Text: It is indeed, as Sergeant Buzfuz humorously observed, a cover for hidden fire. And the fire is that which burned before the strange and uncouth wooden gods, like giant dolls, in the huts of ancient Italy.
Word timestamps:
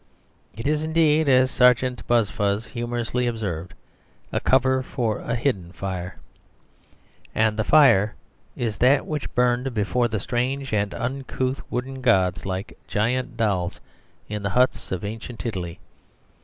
It 0.57 0.67
is 0.67 0.83
indeed, 0.83 1.29
as 1.29 1.51
Sergeant 1.51 2.07
Buzfuz 2.07 2.65
humorously 2.65 3.27
observed, 3.27 3.75
a 4.31 4.39
cover 4.39 4.81
for 4.81 5.21
hidden 5.35 5.71
fire. 5.73 6.15
And 7.35 7.55
the 7.55 7.63
fire 7.63 8.15
is 8.55 8.77
that 8.77 9.05
which 9.05 9.31
burned 9.35 9.75
before 9.75 10.07
the 10.07 10.19
strange 10.19 10.73
and 10.73 10.95
uncouth 10.95 11.61
wooden 11.69 12.01
gods, 12.01 12.47
like 12.47 12.79
giant 12.87 13.37
dolls, 13.37 13.79
in 14.27 14.41
the 14.41 14.49
huts 14.49 14.91
of 14.91 15.05
ancient 15.05 15.45
Italy. 15.45 15.77